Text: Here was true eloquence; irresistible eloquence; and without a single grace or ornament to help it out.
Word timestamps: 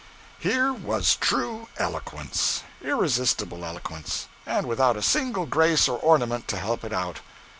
Here 0.39 0.73
was 0.73 1.15
true 1.15 1.67
eloquence; 1.77 2.63
irresistible 2.83 3.63
eloquence; 3.63 4.27
and 4.47 4.65
without 4.65 4.97
a 4.97 5.03
single 5.03 5.45
grace 5.45 5.87
or 5.87 5.99
ornament 5.99 6.47
to 6.47 6.57
help 6.57 6.83
it 6.83 6.91
out. 6.91 7.19